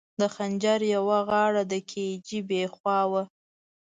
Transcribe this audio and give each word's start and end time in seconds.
د 0.19 0.21
خنجر 0.35 0.79
یوه 0.95 1.17
غاړه 1.27 1.63
د 1.71 1.73
کي 1.89 2.07
جي 2.27 2.39
بي 2.47 2.63
خوا 2.73 2.99
وه. 3.11 3.23